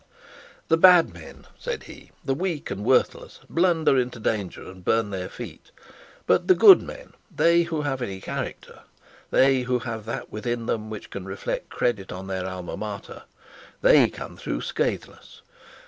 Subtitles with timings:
[0.67, 5.11] The bad men, said he, and the weak and worthless, blunder into danger and burn
[5.11, 5.69] their feet;
[6.25, 8.79] but the good men, they who have any character,
[9.29, 13.25] they who have that within them which can reflect credit in their Alma Mater,
[13.83, 15.43] they come through scatheless.